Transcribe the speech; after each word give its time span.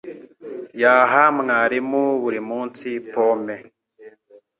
Yaha 0.81 1.23
mwarimu 1.39 2.03
buri 2.21 2.39
munsi 2.49 2.87
pome. 3.11 3.55